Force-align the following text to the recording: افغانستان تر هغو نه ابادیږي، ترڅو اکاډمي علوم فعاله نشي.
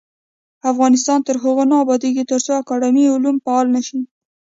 افغانستان 0.71 1.19
تر 1.27 1.35
هغو 1.43 1.63
نه 1.71 1.75
ابادیږي، 1.83 2.23
ترڅو 2.31 2.51
اکاډمي 2.61 3.03
علوم 3.13 3.35
فعاله 3.43 3.69
نشي. 3.75 3.99